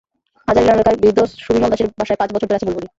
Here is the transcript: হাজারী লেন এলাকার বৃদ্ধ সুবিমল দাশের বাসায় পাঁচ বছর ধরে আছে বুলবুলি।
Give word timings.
হাজারী 0.47 0.65
লেন 0.65 0.75
এলাকার 0.75 0.95
বৃদ্ধ 1.01 1.19
সুবিমল 1.37 1.69
দাশের 1.71 1.87
বাসায় 1.93 2.19
পাঁচ 2.19 2.29
বছর 2.33 2.47
ধরে 2.47 2.57
আছে 2.57 2.67
বুলবুলি। 2.67 2.89